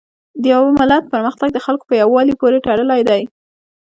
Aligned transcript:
د 0.41 0.43
یو 0.53 0.63
ملت 0.79 1.03
پرمختګ 1.13 1.49
د 1.53 1.57
خلکو 1.65 1.87
په 1.89 1.95
یووالي 2.01 2.33
پورې 2.39 2.63
تړلی 2.67 3.01
دی. 3.09 3.21